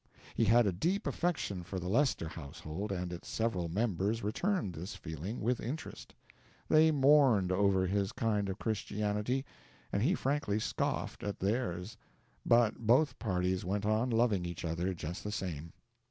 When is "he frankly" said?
10.01-10.59